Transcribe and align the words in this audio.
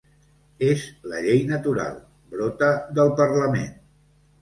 És 0.69 0.85
la 1.11 1.19
llei 1.27 1.45
natural, 1.53 2.01
brota 2.35 2.73
del 2.99 3.17
parlament. 3.25 3.73